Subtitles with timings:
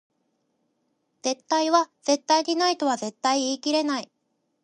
[1.21, 4.09] 絶対は絶対にないとは絶対言い切れない